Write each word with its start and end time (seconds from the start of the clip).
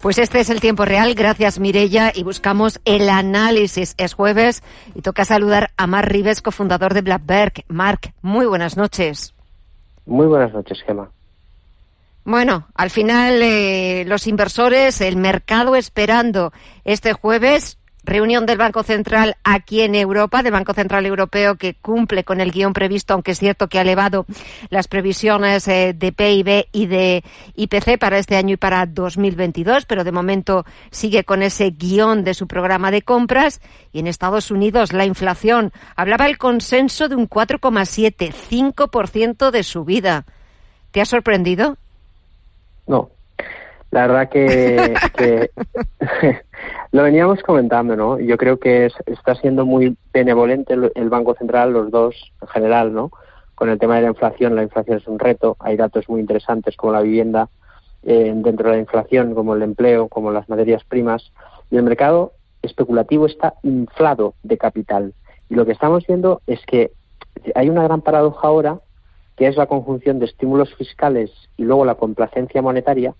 Pues 0.00 0.18
este 0.18 0.40
es 0.40 0.50
el 0.50 0.60
tiempo 0.60 0.84
real, 0.84 1.14
gracias 1.14 1.60
Mirella, 1.60 2.12
y 2.14 2.24
buscamos 2.24 2.80
el 2.84 3.08
análisis. 3.08 3.94
Es 3.98 4.14
jueves 4.14 4.62
y 4.94 5.02
toca 5.02 5.24
saludar 5.24 5.70
a 5.76 5.86
Mark 5.86 6.08
Rives, 6.08 6.42
cofundador 6.42 6.94
de 6.94 7.02
Blackberg. 7.02 7.64
Mark, 7.68 8.12
muy 8.20 8.46
buenas 8.46 8.76
noches. 8.76 9.34
Muy 10.06 10.26
buenas 10.26 10.52
noches, 10.52 10.82
Gemma. 10.84 11.10
Bueno, 12.24 12.68
al 12.74 12.90
final 12.90 13.42
eh, 13.42 14.04
los 14.06 14.26
inversores, 14.26 15.00
el 15.00 15.16
mercado 15.16 15.74
esperando 15.74 16.52
este 16.84 17.12
jueves 17.12 17.78
reunión 18.04 18.46
del 18.46 18.58
Banco 18.58 18.82
Central 18.82 19.36
aquí 19.44 19.82
en 19.82 19.94
Europa, 19.94 20.42
del 20.42 20.52
Banco 20.52 20.74
Central 20.74 21.06
Europeo, 21.06 21.56
que 21.56 21.74
cumple 21.74 22.24
con 22.24 22.40
el 22.40 22.50
guion 22.50 22.72
previsto, 22.72 23.14
aunque 23.14 23.32
es 23.32 23.38
cierto 23.38 23.68
que 23.68 23.78
ha 23.78 23.82
elevado 23.82 24.26
las 24.70 24.88
previsiones 24.88 25.68
eh, 25.68 25.94
de 25.96 26.12
PIB 26.12 26.66
y 26.72 26.86
de 26.86 27.24
IPC 27.56 27.98
para 27.98 28.18
este 28.18 28.36
año 28.36 28.54
y 28.54 28.56
para 28.56 28.86
2022, 28.86 29.86
pero 29.86 30.04
de 30.04 30.12
momento 30.12 30.64
sigue 30.90 31.24
con 31.24 31.42
ese 31.42 31.70
guion 31.70 32.24
de 32.24 32.34
su 32.34 32.46
programa 32.46 32.90
de 32.90 33.02
compras. 33.02 33.60
Y 33.92 34.00
en 34.00 34.06
Estados 34.06 34.50
Unidos 34.50 34.92
la 34.92 35.04
inflación 35.04 35.72
hablaba 35.96 36.26
el 36.26 36.38
consenso 36.38 37.08
de 37.08 37.16
un 37.16 37.28
4,7, 37.28 38.32
5% 38.32 39.50
de 39.50 39.62
subida. 39.62 40.24
¿Te 40.90 41.00
ha 41.00 41.06
sorprendido? 41.06 41.76
No, 42.86 43.10
la 43.92 44.06
verdad 44.06 44.28
que, 44.30 45.50
lo 46.92 47.02
veníamos 47.02 47.42
comentando, 47.42 47.96
¿no? 47.96 48.20
Yo 48.20 48.36
creo 48.36 48.58
que 48.58 48.90
está 49.06 49.34
siendo 49.34 49.64
muy 49.64 49.96
benevolente 50.12 50.74
el, 50.74 51.08
Banco 51.08 51.34
Central, 51.34 51.72
los 51.72 51.90
dos 51.90 52.14
en 52.42 52.48
general, 52.48 52.92
¿no? 52.92 53.10
Con 53.54 53.70
el 53.70 53.78
tema 53.78 53.96
de 53.96 54.02
la 54.02 54.08
inflación, 54.08 54.54
la 54.54 54.62
inflación 54.62 54.98
es 54.98 55.06
un 55.06 55.18
reto, 55.18 55.56
hay 55.58 55.76
datos 55.76 56.06
muy 56.10 56.20
interesantes 56.20 56.76
como 56.76 56.92
la 56.92 57.00
vivienda 57.00 57.48
eh, 58.02 58.32
dentro 58.36 58.68
de 58.68 58.76
la 58.76 58.80
inflación, 58.80 59.34
como 59.34 59.54
el 59.54 59.62
empleo, 59.62 60.08
como 60.08 60.32
las 60.32 60.50
materias 60.50 60.84
primas, 60.84 61.32
y 61.70 61.76
el 61.76 61.82
mercado 61.82 62.32
especulativo 62.60 63.24
está 63.24 63.54
inflado 63.62 64.34
de 64.42 64.58
capital. 64.58 65.14
Y 65.48 65.54
lo 65.54 65.64
que 65.64 65.72
estamos 65.72 66.06
viendo 66.06 66.42
es 66.46 66.60
que 66.66 66.92
hay 67.54 67.70
una 67.70 67.84
gran 67.84 68.02
paradoja 68.02 68.48
ahora, 68.48 68.80
que 69.36 69.46
es 69.46 69.56
la 69.56 69.66
conjunción 69.66 70.18
de 70.18 70.26
estímulos 70.26 70.74
fiscales 70.74 71.30
y 71.56 71.64
luego 71.64 71.86
la 71.86 71.94
complacencia 71.94 72.60
monetaria, 72.60 73.14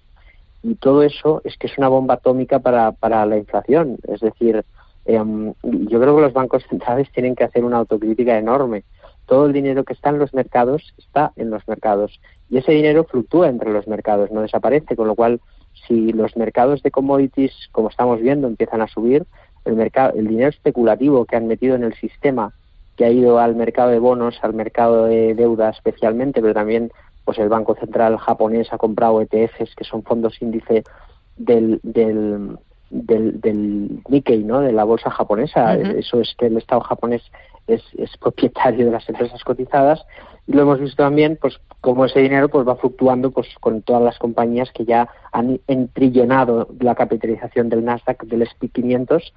y 0.62 0.74
todo 0.77 1.02
eso 1.02 1.41
es 1.44 1.56
que 1.56 1.66
es 1.66 1.77
una 1.78 1.88
bomba 1.88 2.14
atómica 2.14 2.60
para, 2.60 2.92
para 2.92 3.27
la 3.27 3.36
inflación. 3.36 3.98
Es 4.08 4.20
decir, 4.20 4.64
em, 5.05 5.52
yo 5.62 6.00
creo 6.00 6.16
que 6.16 6.22
los 6.22 6.32
bancos 6.32 6.64
centrales 6.70 7.10
tienen 7.12 7.34
que 7.34 7.44
hacer 7.44 7.64
una 7.64 7.78
autocrítica 7.78 8.38
enorme. 8.38 8.84
Todo 9.27 9.46
el 9.46 9.52
dinero 9.52 9.84
que 9.84 9.92
está 9.92 10.10
en 10.10 10.18
los 10.18 10.34
mercados 10.34 10.94
está 10.98 11.33
en 11.36 11.50
los 11.50 11.66
mercados 11.66 12.20
y 12.50 12.58
ese 12.58 12.72
dinero 12.72 13.05
fluctúa 13.05 13.48
entre 13.48 13.72
los 13.72 13.86
mercados, 13.86 14.30
no 14.30 14.42
desaparece, 14.42 14.94
con 14.94 15.08
lo 15.08 15.14
cual 15.14 15.40
si 15.86 16.12
los 16.12 16.36
mercados 16.36 16.83
de 16.83 16.90
commodities, 16.90 17.52
como 17.72 17.88
estamos 17.88 18.20
viendo, 18.20 18.46
empiezan 18.46 18.83
a 18.83 18.88
subir, 18.88 19.24
el, 19.64 19.74
mercado, 19.74 20.12
el 20.16 20.28
dinero 20.28 20.50
especulativo 20.50 21.24
que 21.24 21.36
han 21.36 21.46
metido 21.46 21.77
en 21.77 21.84
el 21.84 21.94
sistema, 21.94 22.52
que 22.96 23.05
ha 23.06 23.10
ido 23.10 23.38
al 23.38 23.56
mercado 23.56 23.90
de 23.90 23.98
bonos, 23.98 24.38
al 24.42 24.55
mercado 24.55 25.06
de 25.06 25.34
deuda 25.34 25.70
especialmente, 25.70 26.40
pero 26.42 26.52
también 26.52 26.92
pues 27.24 27.38
el 27.38 27.48
Banco 27.48 27.74
Central 27.74 28.16
japonés 28.18 28.72
ha 28.72 28.78
comprado 28.78 29.20
ETFs, 29.20 29.74
que 29.74 29.84
son 29.84 30.02
fondos 30.02 30.40
índice 30.42 30.84
del, 31.36 31.80
del, 31.83 32.58
del, 32.90 34.02
Nikkei, 34.08 34.44
¿no? 34.44 34.60
de 34.60 34.72
la 34.72 34.84
bolsa 34.84 35.10
japonesa. 35.10 35.77
Eso 35.77 36.20
es 36.20 36.34
que 36.38 36.46
el 36.46 36.58
Estado 36.58 36.80
japonés 36.82 37.22
es, 37.66 37.82
es, 37.96 38.16
propietario 38.18 38.86
de 38.86 38.92
las 38.92 39.08
empresas 39.08 39.42
cotizadas. 39.44 40.05
Y 40.46 40.52
lo 40.52 40.62
hemos 40.62 40.80
visto 40.80 41.02
también, 41.02 41.38
pues, 41.40 41.61
como 41.80 42.05
ese 42.05 42.20
dinero 42.20 42.48
pues 42.48 42.66
va 42.66 42.77
fluctuando 42.77 43.30
pues 43.30 43.48
con 43.61 43.82
todas 43.82 44.02
las 44.02 44.18
compañías 44.18 44.70
que 44.72 44.84
ya 44.84 45.08
han 45.32 45.61
entrillonado 45.66 46.68
la 46.80 46.94
capitalización 46.94 47.68
del 47.68 47.84
Nasdaq, 47.84 48.24
del 48.24 48.42
SP 48.46 48.70
500, 48.72 49.34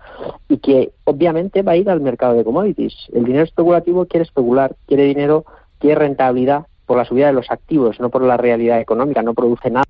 y 0.50 0.58
que 0.58 0.92
obviamente 1.06 1.62
va 1.62 1.74
a 1.74 1.78
ir 1.78 1.90
al 1.90 2.02
mercado 2.02 2.34
de 2.34 2.44
commodities. 2.44 2.96
El 3.14 3.26
dinero 3.26 3.44
especulativo 3.44 4.06
quiere 4.06 4.24
especular, 4.24 4.76
quiere 4.88 5.04
dinero, 5.04 5.46
quiere 5.80 6.00
rentabilidad, 6.00 6.66
por 6.86 6.98
la 6.98 7.06
subida 7.06 7.28
de 7.28 7.34
los 7.34 7.52
activos, 7.52 8.00
no 8.00 8.10
por 8.10 8.22
la 8.24 8.38
realidad 8.38 8.80
económica, 8.80 9.22
no 9.22 9.34
produce 9.34 9.70
nada. 9.70 9.86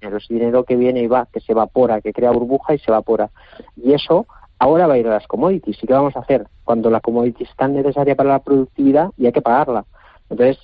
Es 0.00 0.28
dinero 0.28 0.64
que 0.64 0.76
viene 0.76 1.00
y 1.00 1.06
va, 1.06 1.26
que 1.32 1.40
se 1.40 1.52
evapora, 1.52 2.00
que 2.00 2.12
crea 2.12 2.30
burbuja 2.30 2.74
y 2.74 2.78
se 2.78 2.90
evapora. 2.90 3.30
Y 3.76 3.92
eso 3.92 4.26
ahora 4.58 4.86
va 4.86 4.94
a 4.94 4.98
ir 4.98 5.06
a 5.06 5.10
las 5.10 5.26
commodities. 5.26 5.82
¿Y 5.82 5.86
qué 5.86 5.92
vamos 5.92 6.16
a 6.16 6.20
hacer 6.20 6.46
cuando 6.64 6.90
la 6.90 7.00
commodity 7.00 7.44
es 7.44 7.56
tan 7.56 7.74
necesaria 7.74 8.14
para 8.14 8.30
la 8.30 8.38
productividad 8.38 9.10
y 9.16 9.26
hay 9.26 9.32
que 9.32 9.42
pagarla? 9.42 9.84
Entonces, 10.30 10.58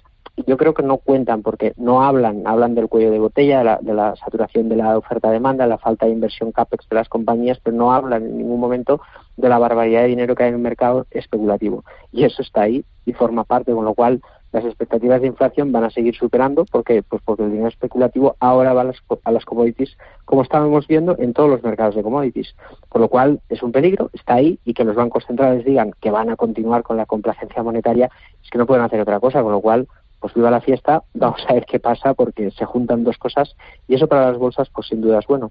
yo 0.47 0.57
creo 0.57 0.75
que 0.75 0.83
no 0.83 0.99
cuentan 0.99 1.43
porque 1.43 1.75
no 1.77 2.03
hablan, 2.03 2.43
hablan 2.47 2.75
del 2.75 2.89
cuello 2.89 3.11
de 3.11 3.19
botella, 3.21 3.59
de 3.59 3.65
la, 3.65 3.79
de 3.81 3.95
la 3.95 4.17
saturación 4.17 4.69
de 4.69 4.77
la 4.77 4.99
oferta-demanda, 4.99 5.67
la 5.67 5.79
falta 5.79 6.07
de 6.07 6.13
inversión 6.13 6.51
CAPEX 6.51 6.89
de 6.89 6.97
las 6.97 7.09
compañías, 7.09 7.61
pero 7.63 7.77
no 7.77 7.93
hablan 7.93 8.25
en 8.25 8.39
ningún 8.39 8.59
momento 8.59 9.01
de 9.37 9.49
la 9.49 9.59
barbaridad 9.59 10.03
de 10.03 10.09
dinero 10.09 10.35
que 10.35 10.43
hay 10.43 10.49
en 10.49 10.57
el 10.57 10.61
mercado 10.61 11.07
especulativo. 11.11 11.85
Y 12.11 12.25
eso 12.25 12.43
está 12.43 12.63
ahí 12.63 12.85
y 13.07 13.13
forma 13.13 13.45
parte, 13.45 13.73
con 13.73 13.85
lo 13.85 13.95
cual 13.95 14.23
las 14.55 14.65
expectativas 14.65 15.21
de 15.21 15.27
inflación 15.27 15.73
van 15.73 15.83
a 15.83 15.91
seguir 15.91 16.15
superando. 16.15 16.65
Porque 16.65 17.03
pues 17.03 17.21
porque 17.25 17.43
el 17.43 17.51
dinero 17.51 17.69
especulativo 17.69 18.37
ahora 18.39 18.73
va 18.73 18.83
a 18.83 18.85
las, 18.85 18.97
a 19.25 19.33
las 19.33 19.45
commodities 19.45 19.99
como 20.25 20.43
estábamos 20.43 20.87
viendo 20.87 21.17
en 21.19 21.35
todos 21.35 21.51
los 21.51 21.63
mercados 21.63 21.97
de 21.97 22.03
commodities. 22.03 22.55
Por 22.89 23.01
lo 23.01 23.09
cual 23.09 23.41
es 23.49 23.63
un 23.63 23.73
peligro 23.73 24.11
está 24.13 24.35
ahí 24.35 24.59
y 24.65 24.73
que 24.73 24.85
los 24.85 24.95
bancos 24.95 25.27
centrales 25.27 25.65
digan 25.65 25.93
que 26.01 26.11
van 26.11 26.31
a 26.31 26.37
continuar 26.37 26.85
con 26.85 26.97
la 26.97 27.05
complacencia 27.05 27.63
monetaria 27.65 28.09
es 28.43 28.51
que 28.51 28.59
no 28.59 28.67
pueden 28.67 28.85
hacer 28.85 29.01
otra 29.01 29.19
cosa. 29.19 29.43
Con 29.43 29.53
lo 29.53 29.61
cual 29.61 29.89
pues 30.21 30.33
viva 30.35 30.51
la 30.53 30.61
fiesta 30.61 31.03
vamos 31.15 31.45
a 31.49 31.55
ver 31.55 31.67
qué 31.67 31.81
pasa 31.81 32.15
porque 32.15 32.53
se 32.53 32.65
juntan 32.65 33.03
dos 33.03 33.19
cosas 33.19 33.57
y 33.89 33.97
eso 33.97 34.07
para 34.07 34.31
las 34.31 34.39
bolsas 34.39 34.69
pues 34.73 34.87
sin 34.87 35.01
duda 35.01 35.19
es 35.19 35.27
bueno. 35.27 35.51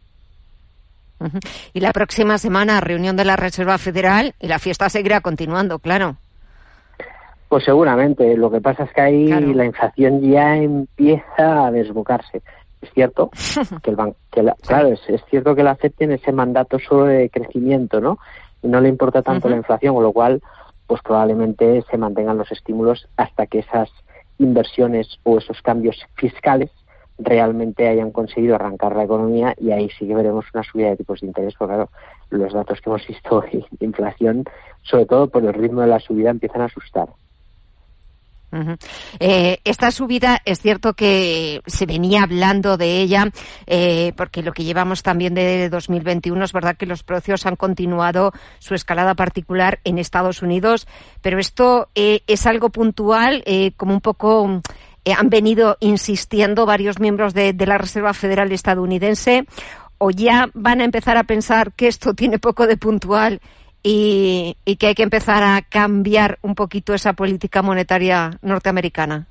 Y 1.73 1.79
la 1.79 1.93
próxima 1.93 2.37
semana 2.37 2.81
reunión 2.81 3.15
de 3.15 3.23
la 3.23 3.37
Reserva 3.37 3.77
Federal 3.77 4.33
y 4.39 4.47
la 4.47 4.59
fiesta 4.59 4.89
seguirá 4.89 5.21
continuando 5.21 5.79
claro 5.79 6.17
pues 7.53 7.65
seguramente. 7.65 8.35
Lo 8.35 8.49
que 8.49 8.61
pasa 8.61 8.85
es 8.85 8.93
que 8.93 9.01
ahí 9.01 9.27
la 9.27 9.63
inflación 9.63 10.21
ya 10.21 10.57
empieza 10.57 11.67
a 11.67 11.71
desbocarse. 11.71 12.41
Es 12.81 12.89
cierto 12.95 13.29
que 13.83 13.91
el 13.91 13.95
banco, 13.95 14.17
claro, 14.31 14.87
es, 14.87 15.23
cierto 15.29 15.53
que 15.53 15.61
la 15.61 15.75
FED 15.75 15.91
tiene 15.95 16.15
ese 16.15 16.31
mandato 16.31 16.79
solo 16.79 17.05
de 17.05 17.29
crecimiento, 17.29 18.01
¿no? 18.01 18.17
Y 18.63 18.69
no 18.69 18.81
le 18.81 18.89
importa 18.89 19.21
tanto 19.21 19.49
la 19.49 19.57
inflación, 19.57 19.93
con 19.93 20.03
lo 20.03 20.11
cual, 20.11 20.41
pues 20.87 21.03
probablemente 21.03 21.83
se 21.91 21.95
mantengan 21.95 22.39
los 22.39 22.51
estímulos 22.51 23.07
hasta 23.17 23.45
que 23.45 23.59
esas 23.59 23.91
inversiones 24.39 25.19
o 25.21 25.37
esos 25.37 25.61
cambios 25.61 26.03
fiscales 26.15 26.71
realmente 27.19 27.87
hayan 27.87 28.09
conseguido 28.09 28.55
arrancar 28.55 28.95
la 28.95 29.03
economía 29.03 29.53
y 29.59 29.69
ahí 29.69 29.91
sí 29.91 30.07
que 30.07 30.15
veremos 30.15 30.45
una 30.55 30.63
subida 30.63 30.89
de 30.89 30.97
tipos 30.97 31.21
de 31.21 31.27
interés, 31.27 31.53
porque 31.59 31.75
claro, 31.75 31.89
los 32.31 32.51
datos 32.51 32.81
que 32.81 32.89
hemos 32.89 33.05
visto 33.05 33.41
de 33.51 33.85
inflación, 33.85 34.43
sobre 34.81 35.05
todo 35.05 35.29
por 35.29 35.45
el 35.45 35.53
ritmo 35.53 35.81
de 35.81 35.87
la 35.87 35.99
subida, 35.99 36.31
empiezan 36.31 36.63
a 36.63 36.65
asustar. 36.65 37.09
Eh, 39.19 39.59
esta 39.63 39.91
subida 39.91 40.41
es 40.45 40.59
cierto 40.59 40.93
que 40.93 41.61
se 41.65 41.85
venía 41.85 42.23
hablando 42.23 42.77
de 42.77 43.01
ella, 43.01 43.31
eh, 43.65 44.13
porque 44.15 44.43
lo 44.43 44.53
que 44.53 44.63
llevamos 44.63 45.03
también 45.03 45.33
de 45.33 45.69
2021 45.69 46.43
es 46.43 46.53
verdad 46.53 46.77
que 46.77 46.85
los 46.85 47.03
precios 47.03 47.45
han 47.45 47.55
continuado 47.55 48.31
su 48.59 48.75
escalada 48.75 49.15
particular 49.15 49.79
en 49.83 49.97
Estados 49.97 50.41
Unidos, 50.41 50.87
pero 51.21 51.39
esto 51.39 51.89
eh, 51.95 52.21
es 52.27 52.45
algo 52.45 52.69
puntual, 52.69 53.43
como 53.77 53.93
un 53.93 54.01
poco 54.01 54.61
han 55.05 55.29
venido 55.29 55.77
insistiendo 55.79 56.65
varios 56.65 56.99
miembros 56.99 57.33
de 57.33 57.53
la 57.65 57.77
Reserva 57.77 58.13
Federal 58.13 58.51
estadounidense, 58.51 59.45
o 59.97 60.11
ya 60.11 60.49
van 60.53 60.81
a 60.81 60.85
empezar 60.85 61.17
a 61.17 61.23
pensar 61.23 61.73
que 61.73 61.87
esto 61.87 62.13
tiene 62.13 62.39
poco 62.39 62.67
de 62.67 62.77
puntual 62.77 63.41
y, 63.83 64.55
que 64.79 64.87
hay 64.87 64.95
que 64.95 65.03
empezar 65.03 65.43
a 65.43 65.61
cambiar 65.61 66.39
un 66.41 66.55
poquito 66.55 66.93
esa 66.93 67.13
política 67.13 67.61
monetaria 67.61 68.31
norteamericana. 68.41 69.27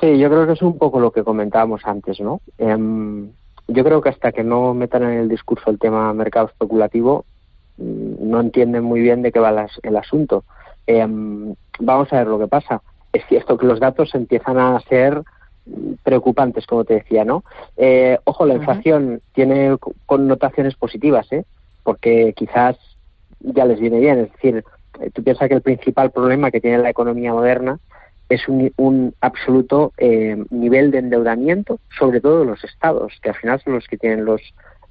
Sí, 0.00 0.18
yo 0.18 0.28
creo 0.28 0.46
que 0.46 0.54
es 0.54 0.62
un 0.62 0.76
poco 0.76 0.98
lo 0.98 1.12
que 1.12 1.22
comentábamos 1.22 1.82
antes, 1.84 2.20
¿no? 2.20 2.40
Em, 2.58 3.28
yo 3.68 3.84
creo 3.84 4.00
que 4.00 4.08
hasta 4.08 4.32
que 4.32 4.42
no 4.42 4.74
metan 4.74 5.04
en 5.04 5.20
el 5.20 5.28
discurso 5.28 5.70
el 5.70 5.78
tema 5.78 6.12
mercado 6.12 6.46
especulativo, 6.48 7.24
mm, 7.76 8.28
no 8.28 8.40
entienden 8.40 8.82
muy 8.84 9.00
bien 9.00 9.22
de 9.22 9.30
qué 9.30 9.38
va 9.38 9.68
el 9.82 9.96
asunto. 9.96 10.44
Em, 10.86 11.54
vamos 11.78 12.12
a 12.12 12.16
ver 12.16 12.26
lo 12.26 12.38
que 12.38 12.48
pasa. 12.48 12.82
Es 13.12 13.24
cierto 13.28 13.56
que 13.56 13.66
los 13.66 13.78
datos 13.78 14.14
empiezan 14.14 14.58
a 14.58 14.80
ser 14.88 15.22
preocupantes, 16.02 16.66
como 16.66 16.84
te 16.84 16.94
decía, 16.94 17.24
¿no? 17.24 17.44
Eh, 17.76 18.18
ojo, 18.24 18.46
la 18.46 18.54
inflación 18.54 19.20
tiene 19.32 19.76
connotaciones 20.06 20.74
positivas, 20.74 21.30
¿eh? 21.32 21.44
Porque 21.82 22.32
quizás 22.36 22.76
ya 23.40 23.64
les 23.64 23.80
viene 23.80 24.00
bien, 24.00 24.18
es 24.18 24.32
decir, 24.32 24.64
eh, 25.00 25.10
tú 25.12 25.22
piensas 25.22 25.48
que 25.48 25.54
el 25.54 25.62
principal 25.62 26.10
problema 26.10 26.50
que 26.50 26.60
tiene 26.60 26.78
la 26.78 26.90
economía 26.90 27.32
moderna 27.32 27.78
es 28.28 28.46
un, 28.48 29.14
absoluto 29.20 29.92
eh, 29.98 30.36
nivel 30.50 30.92
de 30.92 30.98
endeudamiento, 30.98 31.80
sobre 31.98 32.20
todo 32.20 32.44
los 32.44 32.62
estados, 32.62 33.18
que 33.22 33.30
al 33.30 33.34
final 33.34 33.60
son 33.60 33.74
los 33.74 33.88
que 33.88 33.98
tienen 33.98 34.24
los 34.24 34.40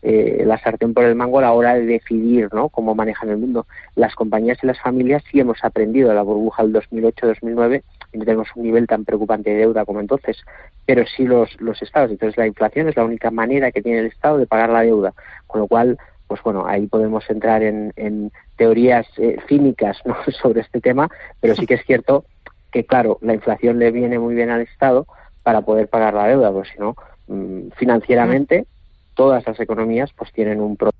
eh, 0.02 0.44
la 0.46 0.58
sartén 0.58 0.94
por 0.94 1.04
el 1.04 1.16
mango 1.16 1.40
a 1.40 1.42
la 1.42 1.52
hora 1.52 1.74
de 1.74 1.86
decidir 1.86 2.48
¿no? 2.54 2.70
cómo 2.70 2.96
manejan 2.96 3.30
el 3.30 3.38
mundo. 3.38 3.68
Las 3.96 4.16
compañías 4.16 4.58
y 4.64 4.68
las 4.68 4.80
familias 4.80 5.24
sí 5.30 5.42
hemos 5.42 5.62
aprendido 5.64 6.10
de 6.10 6.16
la 6.16 6.22
burbuja 6.22 6.64
del 6.64 6.74
2008-2009 6.74 7.84
y 8.14 8.18
no 8.18 8.26
tenemos 8.26 8.48
un 8.56 8.64
nivel 8.64 8.88
tan 8.88 9.04
preocupante 9.04 9.50
de 9.50 9.58
deuda 9.58 9.86
como 9.86 10.00
entonces, 10.00 10.38
pero 10.86 11.06
sí 11.06 11.26
los, 11.26 11.50
los 11.60 11.82
estados. 11.82 12.12
Entonces 12.12 12.38
la 12.38 12.48
inflación 12.48 12.88
es 12.88 12.96
la 12.96 13.04
única 13.04 13.30
manera 13.30 13.72
que 13.72 13.82
tiene 13.82 14.00
el 14.00 14.06
Estado 14.06 14.38
de 14.38 14.48
pagar 14.48 14.70
la 14.70 14.82
deuda, 14.82 15.14
con 15.48 15.62
lo 15.62 15.68
cual 15.68 15.98
pues 16.30 16.44
bueno, 16.44 16.68
ahí 16.68 16.86
podemos 16.86 17.28
entrar 17.28 17.64
en, 17.64 17.92
en 17.96 18.32
teorías 18.56 19.08
eh, 19.18 19.38
cínicas 19.48 19.98
¿no? 20.06 20.16
sobre 20.42 20.62
este 20.62 20.80
tema, 20.80 21.10
pero 21.42 21.56
sí 21.56 21.66
que 21.66 21.74
es 21.74 21.84
cierto 21.86 22.24
que, 22.72 22.86
claro, 22.86 23.18
la 23.22 23.34
inflación 23.34 23.80
le 23.80 23.92
viene 23.92 24.20
muy 24.20 24.36
bien 24.36 24.52
al 24.52 24.62
Estado 24.62 25.08
para 25.42 25.62
poder 25.62 25.88
pagar 25.88 26.14
la 26.14 26.28
deuda, 26.28 26.52
porque 26.52 26.70
si 26.70 26.80
no, 26.80 26.96
mm, 27.28 27.72
financieramente, 27.78 28.68
todas 29.16 29.46
las 29.48 29.60
economías 29.60 30.12
pues 30.16 30.32
tienen 30.32 30.62
un 30.62 30.78
problema 30.78 31.00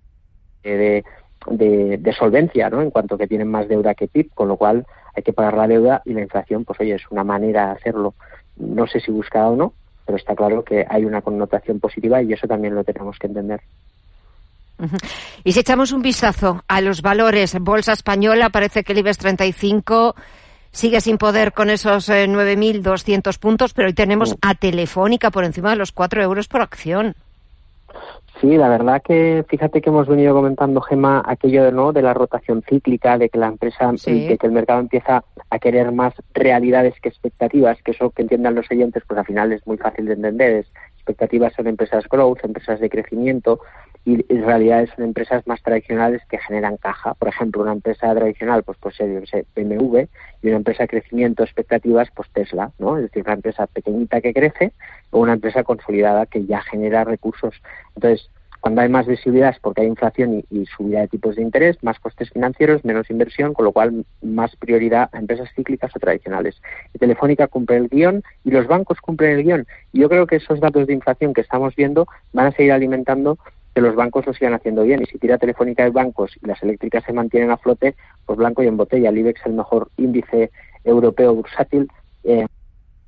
de, 0.64 1.04
de, 1.48 2.14
solvencia, 2.14 2.72
¿no? 2.72 2.82
En 2.82 2.90
cuanto 2.90 3.16
que 3.16 3.28
tienen 3.28 3.50
más 3.50 3.68
deuda 3.68 3.94
que 3.94 4.08
PIB, 4.08 4.32
con 4.34 4.48
lo 4.48 4.58
cual 4.58 4.88
hay 5.16 5.22
que 5.22 5.32
pagar 5.32 5.54
la 5.54 5.68
deuda 5.68 6.02
y 6.06 6.14
la 6.14 6.22
inflación, 6.22 6.66
pues 6.66 6.80
oye, 6.80 6.96
es 6.96 7.12
una 7.12 7.24
manera 7.24 7.68
de 7.68 7.72
hacerlo. 7.74 8.16
No 8.58 8.88
sé 8.88 9.00
si 9.00 9.12
buscada 9.12 9.50
o 9.50 9.56
no, 9.56 9.74
pero 10.08 10.18
está 10.18 10.36
claro 10.36 10.64
que 10.64 10.88
hay 10.90 11.06
una 11.06 11.22
connotación 11.22 11.80
positiva 11.80 12.20
y 12.24 12.34
eso 12.34 12.48
también 12.48 12.74
lo 12.74 12.84
tenemos 12.84 13.20
que 13.20 13.28
entender. 13.28 13.62
Y 15.44 15.52
si 15.52 15.60
echamos 15.60 15.92
un 15.92 16.02
vistazo 16.02 16.64
a 16.68 16.82
los 16.82 17.02
valores, 17.02 17.58
Bolsa 17.60 17.94
Española, 17.94 18.50
parece 18.50 18.84
que 18.84 18.94
el 18.94 19.00
IBEX 19.00 19.18
35 19.18 20.16
sigue 20.72 21.02
sin 21.02 21.18
poder 21.18 21.54
con 21.54 21.70
esos 21.70 22.10
9.200 22.10 23.36
eh, 23.36 23.40
puntos, 23.40 23.74
pero 23.74 23.88
hoy 23.88 23.94
tenemos 23.94 24.36
a 24.42 24.56
Telefónica 24.56 25.32
por 25.32 25.44
encima 25.44 25.72
de 25.72 25.78
los 25.78 25.92
4 25.92 26.22
euros 26.22 26.48
por 26.48 26.62
acción. 26.62 27.16
Sí, 28.40 28.56
la 28.56 28.70
verdad 28.70 29.02
que 29.04 29.44
fíjate 29.50 29.82
que 29.82 29.90
hemos 29.90 30.08
venido 30.08 30.34
comentando, 30.34 30.80
Gema, 30.80 31.22
aquello 31.26 31.66
de, 31.66 31.74
¿no? 31.74 31.92
de 31.92 32.02
la 32.02 32.14
rotación 32.14 32.62
cíclica, 32.62 33.18
de 33.18 33.30
que 33.30 33.38
la 33.38 33.48
empresa, 33.48 33.92
de 33.92 34.38
que 34.38 34.48
el 34.48 34.54
mercado 34.54 34.80
empieza 34.80 35.26
a 35.50 35.60
querer 35.60 35.92
más 35.92 36.14
realidades 36.34 36.94
que 37.02 37.10
expectativas, 37.10 37.82
que 37.84 37.92
eso 37.92 38.12
que 38.12 38.22
entiendan 38.22 38.56
los 38.56 38.72
oyentes, 38.72 39.04
pues 39.06 39.20
al 39.20 39.26
final 39.26 39.52
es 39.52 39.66
muy 39.68 39.78
fácil 39.78 40.06
de 40.06 40.14
entender. 40.14 40.66
Expectativas 41.10 41.54
son 41.54 41.68
empresas 41.68 42.08
growth, 42.08 42.44
empresas 42.44 42.80
de 42.80 42.90
crecimiento, 42.90 43.60
y 44.06 44.26
en 44.34 44.46
realidad 44.46 44.88
son 44.96 45.06
empresas 45.06 45.46
más 45.46 45.62
tradicionales 45.62 46.22
que 46.30 46.38
generan 46.38 46.78
caja. 46.78 47.14
Por 47.16 47.28
ejemplo, 47.28 47.62
una 47.62 47.74
empresa 47.74 48.14
tradicional, 48.16 48.64
pues 48.64 48.78
puede 48.78 48.96
ser 48.96 49.46
BMW, 49.56 50.08
y 50.42 50.48
una 50.48 50.58
empresa 50.58 50.84
de 50.84 50.90
crecimiento, 50.90 51.44
expectativas, 51.44 52.10
pues 52.16 52.30
Tesla, 52.32 52.72
¿no? 52.80 52.98
Es 52.98 53.04
decir, 53.04 53.24
una 53.24 53.34
empresa 53.34 53.68
pequeñita 53.68 54.22
que 54.22 54.34
crece 54.34 54.72
o 55.12 55.20
una 55.20 55.34
empresa 55.34 55.64
consolidada 55.64 56.26
que 56.28 56.46
ya 56.46 56.62
genera 56.62 57.04
recursos. 57.04 57.56
Entonces, 57.96 58.30
cuando 58.60 58.82
hay 58.82 58.90
más 58.90 59.08
visibilidad 59.08 59.50
es 59.50 59.60
porque 59.60 59.82
hay 59.82 59.88
inflación 59.88 60.44
y, 60.50 60.66
subida 60.66 61.02
de 61.02 61.08
tipos 61.08 61.36
de 61.36 61.42
interés, 61.42 61.82
más 61.82 62.00
costes 62.00 62.30
financieros, 62.30 62.84
menos 62.84 63.10
inversión, 63.10 63.54
con 63.54 63.66
lo 63.66 63.72
cual 63.72 64.06
más 64.22 64.56
prioridad 64.58 65.10
a 65.12 65.20
empresas 65.20 65.50
cíclicas 65.56 65.96
o 65.96 66.00
tradicionales. 66.00 66.62
Telefónica 67.00 67.48
cumple 67.48 67.78
el 67.78 67.88
guion 67.88 68.24
y 68.44 68.52
los 68.52 68.68
bancos 68.68 69.00
cumplen 69.00 69.38
el 69.38 69.44
guion. 69.44 69.68
Y 69.94 70.02
yo 70.02 70.10
creo 70.10 70.28
que 70.28 70.38
esos 70.38 70.60
datos 70.60 70.88
de 70.88 70.94
inflación 70.94 71.34
que 71.34 71.42
estamos 71.42 71.76
viendo 71.76 72.08
van 72.34 72.48
a 72.48 72.52
seguir 72.52 72.74
alimentando 72.74 73.38
que 73.74 73.82
los 73.82 73.96
bancos 73.96 74.26
lo 74.26 74.34
sigan 74.34 74.54
haciendo 74.54 74.84
bien. 74.84 75.02
Y 75.04 75.06
si 75.06 75.18
tira 75.18 75.38
Telefónica 75.38 75.84
de 75.84 75.92
bancos 75.92 76.36
y 76.42 76.46
las 76.46 76.62
eléctricas 76.62 77.04
se 77.06 77.14
mantienen 77.14 77.52
a 77.52 77.58
flote, 77.58 77.96
pues 78.26 78.38
blanco 78.38 78.64
y 78.64 78.68
en 78.68 78.78
botella. 78.78 79.10
El 79.10 79.18
IBEX 79.20 79.40
es 79.40 79.46
el 79.46 79.54
mejor 79.54 79.90
índice 79.98 80.52
europeo 80.84 81.34
bursátil 81.34 81.88
eh, 82.24 82.46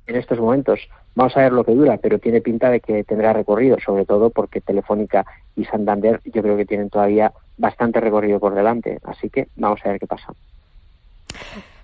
en 0.06 0.16
estos 0.16 0.38
momentos. 0.38 0.80
Vamos 1.14 1.36
a 1.36 1.40
ver 1.40 1.52
lo 1.52 1.64
que 1.64 1.74
dura, 1.74 1.98
pero 1.98 2.18
tiene 2.18 2.40
pinta 2.40 2.70
de 2.70 2.80
que 2.80 3.04
tendrá 3.04 3.34
recorrido, 3.34 3.76
sobre 3.84 4.06
todo 4.06 4.30
porque 4.30 4.62
Telefónica 4.62 5.26
y 5.56 5.64
Santander 5.64 6.20
yo 6.24 6.42
creo 6.42 6.56
que 6.56 6.66
tienen 6.66 6.90
todavía 6.90 7.32
bastante 7.56 8.00
recorrido 8.00 8.40
por 8.40 8.54
delante. 8.54 8.98
Así 9.04 9.30
que 9.30 9.48
vamos 9.56 9.80
a 9.84 9.90
ver 9.90 10.00
qué 10.00 10.06
pasa. 10.06 10.32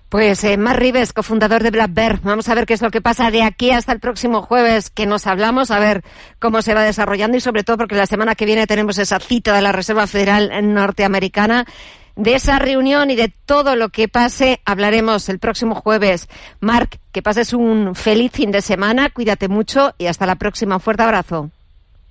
Pues 0.09 0.43
eh, 0.43 0.57
Mar 0.57 0.79
Rives, 0.79 1.13
cofundador 1.13 1.61
de 1.61 1.69
Black 1.69 1.93
Bear. 1.93 2.19
Vamos 2.23 2.49
a 2.49 2.55
ver 2.55 2.65
qué 2.65 2.73
es 2.73 2.81
lo 2.81 2.89
que 2.89 2.99
pasa 2.99 3.29
de 3.29 3.43
aquí 3.43 3.69
hasta 3.69 3.91
el 3.91 3.99
próximo 3.99 4.41
jueves 4.41 4.89
que 4.89 5.05
nos 5.05 5.27
hablamos, 5.27 5.69
a 5.69 5.77
ver 5.77 6.03
cómo 6.39 6.63
se 6.63 6.73
va 6.73 6.81
desarrollando 6.81 7.37
y 7.37 7.41
sobre 7.41 7.63
todo 7.63 7.77
porque 7.77 7.95
la 7.95 8.07
semana 8.07 8.33
que 8.33 8.45
viene 8.45 8.65
tenemos 8.65 8.97
esa 8.97 9.19
cita 9.19 9.53
de 9.53 9.61
la 9.61 9.71
Reserva 9.71 10.07
Federal 10.07 10.49
Norteamericana. 10.73 11.65
De 12.15 12.33
esa 12.33 12.59
reunión 12.59 13.11
y 13.11 13.15
de 13.15 13.31
todo 13.45 13.75
lo 13.75 13.89
que 13.89 14.09
pase 14.09 14.59
hablaremos 14.65 15.29
el 15.29 15.39
próximo 15.39 15.75
jueves. 15.75 16.27
Marc, 16.59 16.99
que 17.11 17.21
pases 17.21 17.53
un 17.53 17.93
feliz 17.93 18.31
fin 18.31 18.51
de 18.51 18.61
semana, 18.61 19.09
cuídate 19.11 19.47
mucho 19.47 19.93
y 19.99 20.07
hasta 20.07 20.25
la 20.25 20.35
próxima. 20.35 20.79
Fuerte 20.79 21.03
abrazo. 21.03 21.51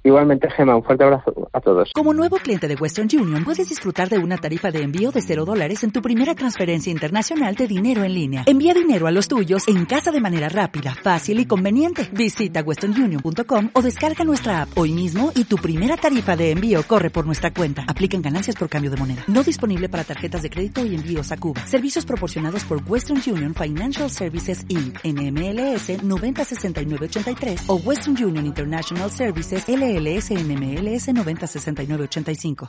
Igualmente, 0.09 0.49
Gema, 0.51 0.75
un 0.75 0.83
fuerte 0.83 1.05
abrazo 1.05 1.51
a 1.53 1.61
todos. 1.61 1.93
Como 1.93 2.15
nuevo 2.15 2.37
cliente 2.37 2.67
de 2.67 2.77
Western 2.77 3.09
Union, 3.13 3.45
puedes 3.45 3.69
disfrutar 3.69 4.09
de 4.09 4.17
una 4.17 4.39
tarifa 4.39 4.71
de 4.71 4.81
envío 4.81 5.11
de 5.11 5.21
cero 5.21 5.45
dólares 5.45 5.85
en 5.85 5.91
tu 5.91 6.01
primera 6.01 6.35
transferencia 6.35 6.91
internacional 6.91 7.55
de 7.55 7.67
dinero 7.67 8.05
en 8.05 8.15
línea. 8.15 8.45
Envía 8.47 8.73
dinero 8.73 9.07
a 9.07 9.11
los 9.11 9.29
tuyos 9.29 9.69
en 9.69 9.85
casa 9.85 10.11
de 10.11 10.23
manera 10.23 10.49
rápida, 10.49 10.95
fácil 10.95 11.41
y 11.41 11.45
conveniente. 11.45 12.09
Visita 12.11 12.63
westernunion.com 12.63 13.69
o 13.75 13.83
descarga 13.83 14.25
nuestra 14.25 14.63
app 14.63 14.79
hoy 14.79 14.95
mismo 14.95 15.31
y 15.35 15.45
tu 15.45 15.57
primera 15.57 15.99
tarifa 15.99 16.37
de 16.37 16.53
envío 16.53 16.83
corre 16.85 17.11
por 17.11 17.27
nuestra 17.27 17.53
cuenta. 17.53 17.85
Aplican 17.87 18.23
ganancias 18.23 18.57
por 18.57 18.71
cambio 18.71 18.91
de 18.91 18.97
moneda. 18.97 19.25
No 19.27 19.43
disponible 19.43 19.91
para 19.91 20.05
tarjetas 20.05 20.41
de 20.41 20.49
crédito 20.49 20.87
y 20.87 20.95
envíos 20.95 21.33
a 21.33 21.37
Cuba. 21.37 21.67
Servicios 21.67 22.07
proporcionados 22.07 22.65
por 22.65 22.81
Western 22.87 23.21
Union 23.27 23.55
Financial 23.55 24.09
Services 24.09 24.65
Inc. 24.71 25.01
NMLS 25.05 26.03
906983 26.03 27.65
o 27.67 27.77
Western 27.77 28.17
Union 28.25 28.47
International 28.47 29.11
Services 29.11 29.65
LLS 29.69 29.98
NMLS 29.99 31.13
906985. 31.13 32.67